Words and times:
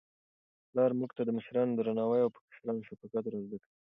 پلار 0.69 0.91
موږ 0.99 1.11
ته 1.17 1.21
د 1.25 1.29
مشرانو 1.37 1.77
درناوی 1.77 2.21
او 2.23 2.33
په 2.35 2.39
کشرانو 2.47 2.87
شفقت 2.89 3.23
را 3.27 3.39
زده 3.45 3.57
کوي. 3.63 3.69